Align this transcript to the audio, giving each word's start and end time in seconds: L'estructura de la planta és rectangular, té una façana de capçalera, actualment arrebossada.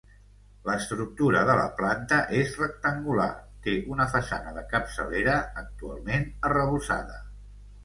L'estructura 0.67 1.43
de 1.49 1.57
la 1.59 1.65
planta 1.81 2.19
és 2.37 2.55
rectangular, 2.61 3.29
té 3.67 3.77
una 3.97 4.09
façana 4.15 4.55
de 4.57 4.65
capçalera, 4.73 5.37
actualment 5.67 6.29
arrebossada. 6.51 7.25